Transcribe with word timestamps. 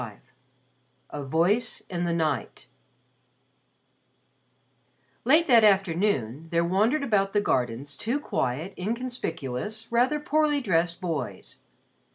XXV 0.01 0.19
A 1.11 1.23
VOICE 1.23 1.81
IN 1.87 2.05
THE 2.05 2.13
NIGHT 2.13 2.65
Late 5.25 5.45
that 5.45 5.63
afternoon 5.63 6.47
there 6.49 6.65
wandered 6.65 7.03
about 7.03 7.33
the 7.33 7.39
gardens 7.39 7.95
two 7.95 8.19
quiet, 8.19 8.73
inconspicuous, 8.79 9.85
rather 9.91 10.19
poorly 10.19 10.59
dressed 10.59 11.01
boys. 11.01 11.57